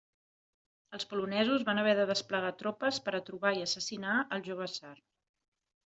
[0.97, 4.99] Els polonesos van haver de desplegar tropes per a trobar i assassinar al jove tsar.